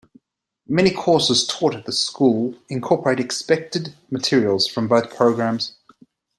Many 0.67 0.89
courses 0.89 1.45
taught 1.45 1.75
at 1.75 1.85
the 1.85 1.91
school 1.91 2.55
incorporate 2.69 3.19
expected 3.19 3.93
materials 4.09 4.65
from 4.65 4.87
both 4.87 5.15
programs. 5.15 5.75